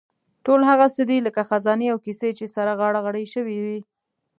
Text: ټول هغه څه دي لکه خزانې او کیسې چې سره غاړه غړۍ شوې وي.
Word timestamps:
ټول 0.45 0.61
هغه 0.69 0.87
څه 0.95 1.01
دي 1.09 1.17
لکه 1.27 1.41
خزانې 1.49 1.87
او 1.93 1.97
کیسې 2.05 2.29
چې 2.37 2.45
سره 2.55 2.71
غاړه 2.79 2.99
غړۍ 3.05 3.25
شوې 3.33 3.57
وي. 3.65 3.79